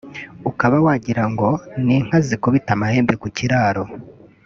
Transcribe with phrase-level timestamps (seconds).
[0.49, 1.49] ukaba wagira ngo
[1.83, 3.83] ni inka zikubita amahembe ku kiraro